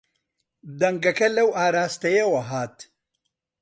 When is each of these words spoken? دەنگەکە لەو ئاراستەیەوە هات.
دەنگەکە 0.79 1.27
لەو 1.35 1.49
ئاراستەیەوە 1.57 2.41
هات. 2.49 2.75